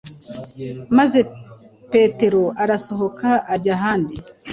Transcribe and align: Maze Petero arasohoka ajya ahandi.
Maze 0.97 1.19
Petero 1.91 2.43
arasohoka 2.63 3.29
ajya 3.53 3.71
ahandi. 3.77 4.15